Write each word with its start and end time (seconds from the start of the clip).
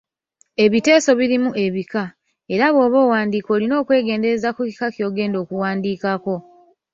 Ebiteeso 0.63 1.11
birimu 1.19 1.49
ebika, 1.65 2.03
era 2.53 2.65
bw’oba 2.73 2.99
muwandiisi 3.05 3.49
olina 3.55 3.73
okwegendereza 3.81 4.49
ku 4.55 4.61
kika 4.69 4.87
ky’ogenda 4.95 5.37
okuwandiikako, 5.43 6.35